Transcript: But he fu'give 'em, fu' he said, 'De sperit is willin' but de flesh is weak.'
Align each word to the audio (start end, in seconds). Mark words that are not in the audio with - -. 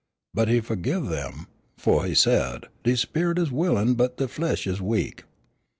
But 0.33 0.47
he 0.47 0.61
fu'give 0.61 1.11
'em, 1.11 1.45
fu' 1.77 1.99
he 2.01 2.15
said, 2.15 2.69
'De 2.83 2.95
sperit 2.97 3.37
is 3.37 3.51
willin' 3.51 3.93
but 3.93 4.17
de 4.17 4.27
flesh 4.27 4.65
is 4.65 4.81
weak.' 4.81 5.25